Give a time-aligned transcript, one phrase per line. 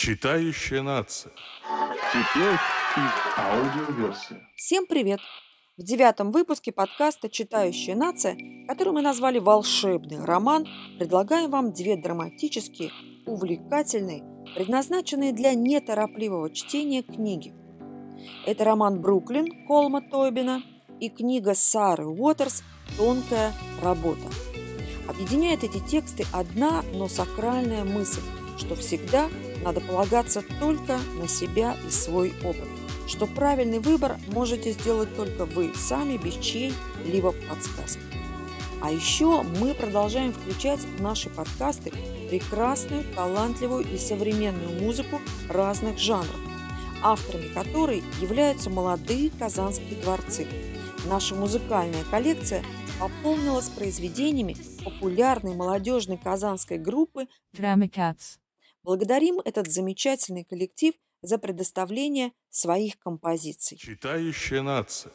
[0.00, 1.30] Читающая нация.
[2.10, 4.40] Теперь их аудиоверсия.
[4.56, 5.20] Всем привет!
[5.76, 8.34] В девятом выпуске подкаста «Читающая нация»,
[8.66, 10.66] который мы назвали «Волшебный роман»,
[10.98, 12.92] предлагаем вам две драматические,
[13.26, 14.24] увлекательные,
[14.56, 17.52] предназначенные для неторопливого чтения книги.
[18.46, 20.62] Это роман «Бруклин» Колма Тойбина
[20.98, 22.64] и книга Сары Уотерс
[22.96, 24.30] «Тонкая работа».
[25.06, 28.22] Объединяет эти тексты одна, но сакральная мысль,
[28.60, 29.28] что всегда
[29.64, 32.68] надо полагаться только на себя и свой опыт,
[33.06, 38.00] что правильный выбор можете сделать только вы сами без чьей-либо подсказки.
[38.82, 41.92] А еще мы продолжаем включать в наши подкасты
[42.30, 46.40] прекрасную, талантливую и современную музыку разных жанров,
[47.02, 50.46] авторами которой являются молодые казанские дворцы.
[51.06, 52.62] Наша музыкальная коллекция
[52.98, 58.38] пополнилась произведениями популярной молодежной казанской группы Drama Cats.
[58.82, 63.76] Благодарим этот замечательный коллектив за предоставление своих композиций.
[63.76, 65.12] Читающая нация.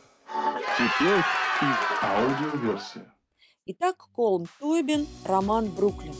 [0.77, 3.11] Теперь их аудиоверсия.
[3.65, 6.13] Итак, Колм Тойбин, роман «Бруклин».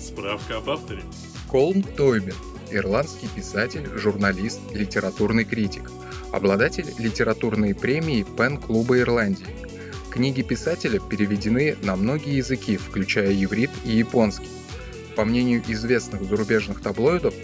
[0.00, 1.04] Справка об авторе.
[1.48, 2.34] Колм Тойбин–
[2.72, 5.92] ирландский писатель, журналист, литературный критик,
[6.32, 9.46] обладатель литературной премии Пен-клуба Ирландии.
[10.10, 14.53] Книги писателя переведены на многие языки, включая иврит и японский.
[15.16, 17.34] По мнению известных зарубежных таблоидов,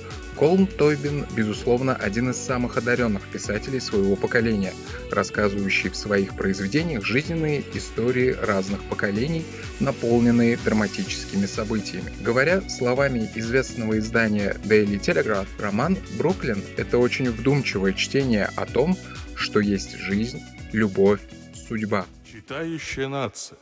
[0.41, 4.73] Колм Тойбин, безусловно, один из самых одаренных писателей своего поколения,
[5.13, 9.45] рассказывающий в своих произведениях жизненные истории разных поколений,
[9.81, 12.11] наполненные драматическими событиями.
[12.23, 18.97] Говоря словами известного издания Daily Telegraph, роман «Бруклин»— это очень вдумчивое чтение о том,
[19.35, 21.21] что есть жизнь, любовь,
[21.69, 22.07] судьба.
[22.25, 23.59] Читающая нация.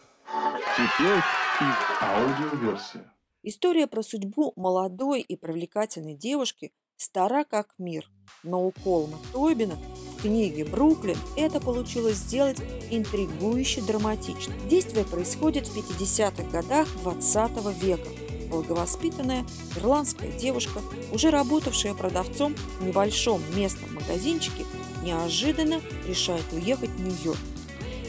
[0.77, 3.03] Теперь их аудиоверсия.
[3.45, 8.11] История про судьбу молодой и привлекательной девушки стара как мир,
[8.43, 9.77] но у Колма Тойбина
[10.17, 12.59] в книге «Бруклин» это получилось сделать
[12.91, 14.53] интригующе драматично.
[14.69, 18.09] Действие происходит в 50-х годах 20 века.
[18.51, 19.47] Благовоспитанная
[19.77, 20.81] ирландская девушка,
[21.13, 24.65] уже работавшая продавцом в небольшом местном магазинчике,
[25.05, 27.39] неожиданно решает уехать в Нью-Йорк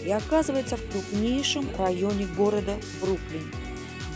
[0.04, 3.69] и оказывается в крупнейшем районе города Бруклин.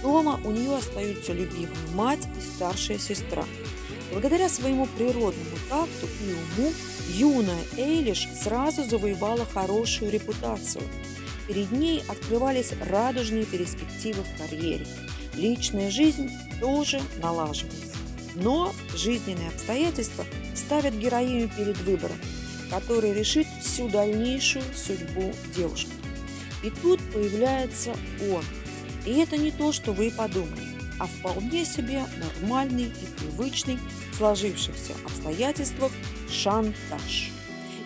[0.04, 3.46] Дома у нее остаются любимая мать и старшая сестра.
[4.12, 6.74] Благодаря своему природному такту и уму
[7.08, 10.84] юная Эйлиш сразу завоевала хорошую репутацию.
[11.48, 14.86] Перед ней открывались радужные перспективы в карьере.
[15.36, 17.96] Личная жизнь тоже налаживается.
[18.36, 22.18] Но жизненные обстоятельства ставят героиню перед выбором,
[22.70, 25.92] который решит всю дальнейшую судьбу девушки.
[26.62, 27.96] И тут появляется
[28.30, 28.44] он–
[29.06, 30.62] и это не то, что вы подумали,
[31.00, 33.78] а вполне себе нормальный и привычный
[34.12, 35.92] в сложившихся обстоятельствах
[36.30, 37.32] шантаж.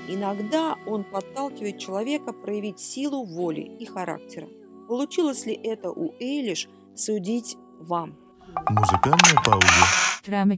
[0.08, 4.48] Иногда он подталкивает человека проявить силу воли и характера.
[4.88, 8.18] Получилось ли это у Эйлиш, судить вам.
[8.70, 9.68] Музыкальная пауза.
[10.26, 10.58] Drama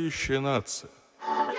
[0.00, 0.88] Читающая нация.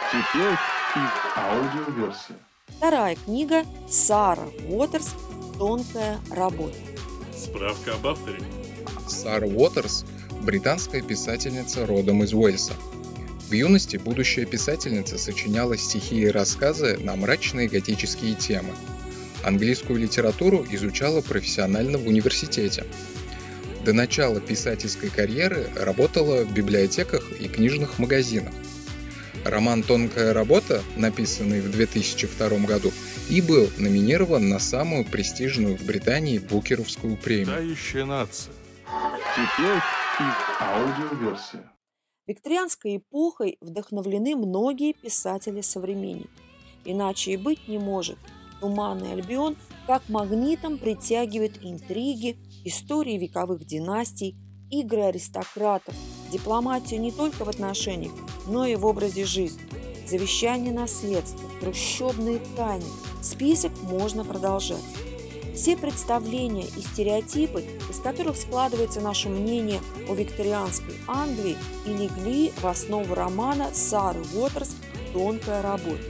[0.10, 0.58] Теперь
[0.96, 2.38] и аудиоверсия.
[2.70, 5.14] Вторая книга Сара Уотерс
[5.60, 6.74] «Тонкая работа».
[7.38, 8.40] Справка об авторе.
[9.08, 10.06] Сара Уотерс–
[10.42, 12.74] британская писательница родом из Уэльса.
[13.48, 18.74] В юности будущая писательница сочиняла стихи и рассказы на мрачные готические темы.
[19.44, 22.86] Английскую литературу изучала профессионально в университете.
[23.86, 28.54] До начала писательской карьеры работала в библиотеках и книжных магазинах.
[29.44, 32.92] Роман «Тонкая работа», написанный в 2002 году,
[33.28, 37.48] и был номинирован на самую престижную в Британии Букеровскую премию.
[37.48, 38.54] Читающая нация.
[39.34, 39.78] Теперь
[40.20, 41.72] и аудиоверсия.
[42.28, 46.30] Викторианской эпохой вдохновлены многие писатели-современники.
[46.86, 48.20] Иначе и быть не может.
[48.60, 49.58] Туманный Альбион
[49.88, 54.36] как магнитом притягивает интриги, истории вековых династий,
[54.70, 55.96] игры аристократов,
[56.32, 58.14] дипломатию не только в отношениях,
[58.48, 59.62] но и в образе жизни,
[60.08, 62.86] завещание наследства, трущобные тайны.
[63.22, 64.84] Список можно продолжать.
[65.54, 72.66] Все представления и стереотипы, из которых складывается наше мнение о викторианской Англии, и легли в
[72.66, 74.76] основу романа Сары Уотерс
[75.14, 76.02] «Тонкая работа».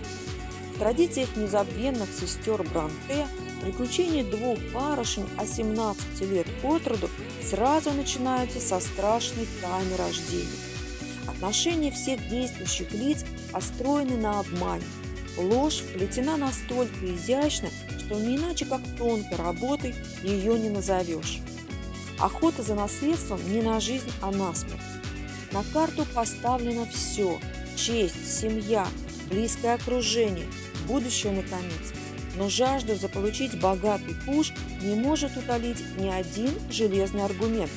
[0.76, 3.28] В традициях незабвенных сестер Бранте
[3.62, 7.10] приключения двух барышень о 17 лет от роду
[7.44, 10.48] сразу начинаются со страшной тайны рождения.
[11.28, 14.84] Отношения всех действующих лиц построены на обмане.
[15.38, 21.40] Ложь вплетена настолько изящно, что не иначе как тонкой работой ее не назовешь.
[22.20, 24.82] Охота за наследством не на жизнь, а на смерть.
[25.52, 27.40] На карту поставлено все–
[27.76, 28.88] честь, семья,
[29.30, 30.48] близкое окружение,
[30.88, 31.94] будущее наконец.
[32.38, 37.72] Но жажду заполучить богатый куш не может утолить ни один железный аргумент.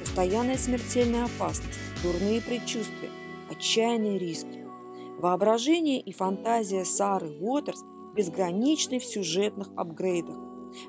[0.00, 3.10] Постоянная смертельная опасность, дурные предчувствия,
[3.50, 4.66] отчаянные риски.
[5.18, 7.84] Воображение и фантазия Сары Уотерс
[8.16, 10.36] безграничны в сюжетных апгрейдах.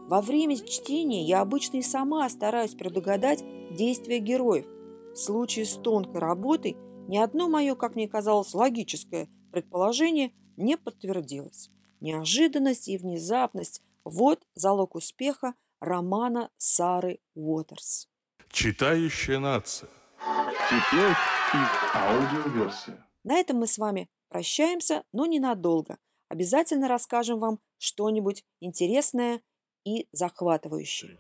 [0.08, 4.66] Во время чтения я обычно и сама стараюсь предугадать действия героев.
[5.14, 6.78] В случае с тонкой работой
[7.08, 11.70] ни одно мое, как мне казалось, логическое предположение не подтвердилось.
[12.02, 18.10] Неожиданность и внезапность– вот залог успеха романа Сары Уотерс.
[18.50, 19.90] Читающая нация.
[20.68, 21.16] Теперь
[21.54, 23.06] и аудиоверсия.
[23.24, 26.00] На этом мы с вами прощаемся, но ненадолго.
[26.28, 29.42] Обязательно расскажем вам что-нибудь интересное
[29.86, 31.20] и захватывающее.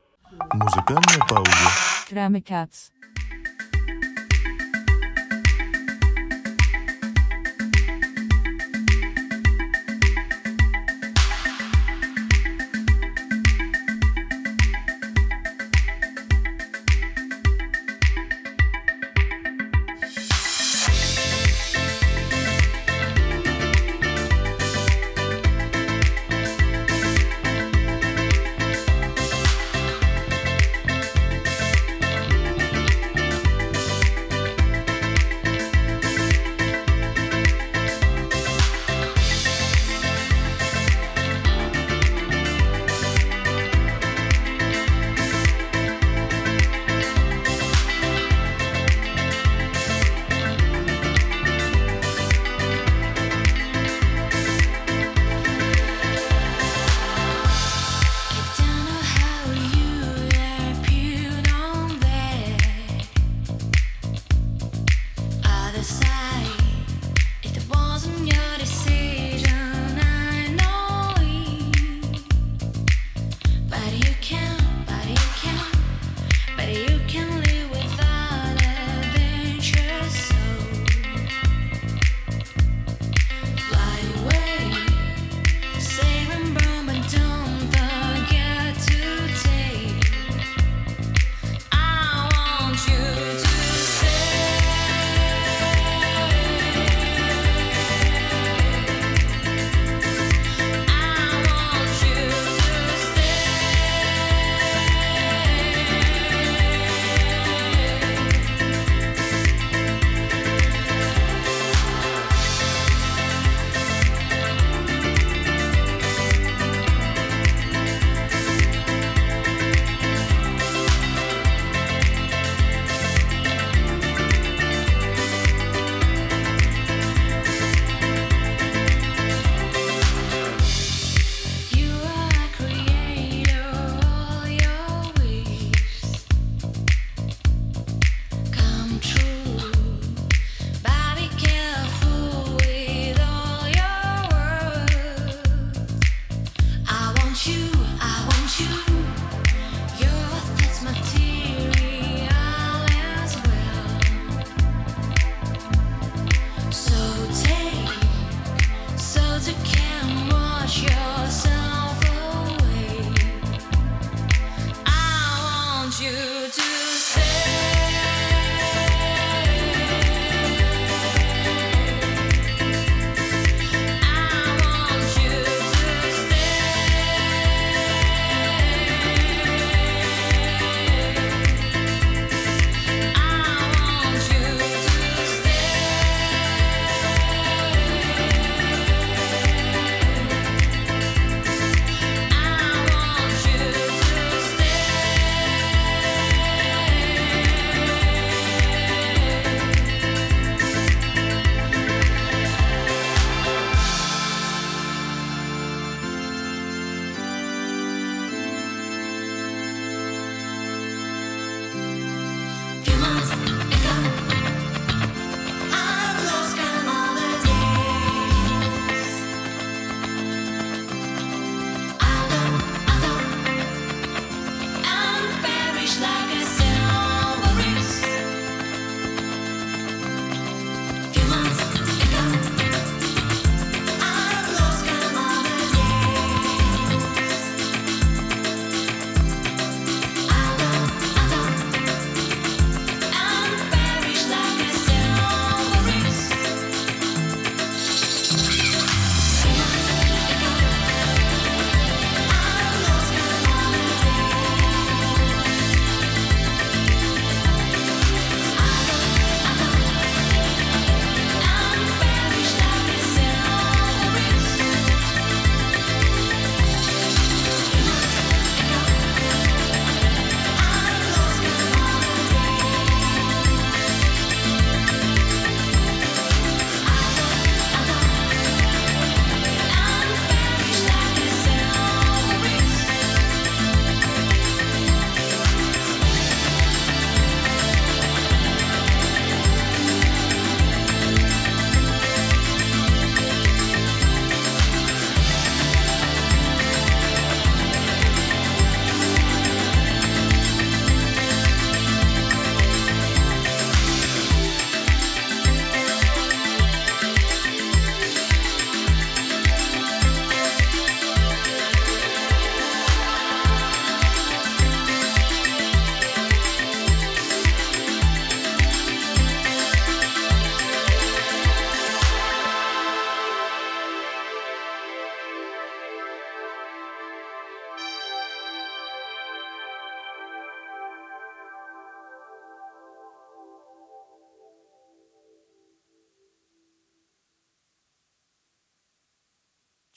[0.53, 1.51] Музыкальная пауза.
[2.09, 2.89] Dramacats.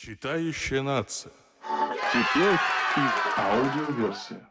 [0.04, 1.32] Читающая нация.
[2.12, 2.58] Теперь
[2.96, 4.46] и аудиоверсия.